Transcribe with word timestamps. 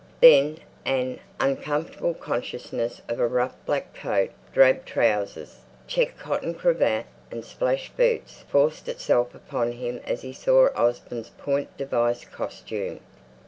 Then 0.19 0.57
an 0.83 1.19
uncomfortable 1.39 2.15
consciousness 2.15 3.03
of 3.07 3.19
a 3.19 3.51
black 3.67 3.93
coat, 3.93 4.31
drab 4.51 4.83
trousers, 4.83 5.57
checked 5.85 6.17
cotton 6.17 6.55
cravat, 6.55 7.05
and 7.29 7.45
splashed 7.45 7.95
boots, 7.97 8.43
forced 8.49 8.87
itself 8.87 9.35
upon 9.35 9.73
him 9.73 10.01
as 10.03 10.23
he 10.23 10.33
saw 10.33 10.69
Osborne's 10.75 11.29
point 11.29 11.77
device 11.77 12.25
costume. 12.25 13.01